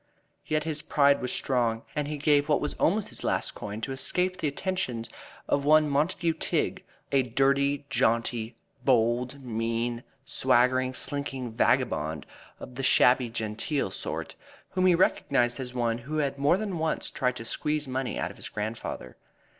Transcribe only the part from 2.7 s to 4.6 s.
almost his last coin to escape the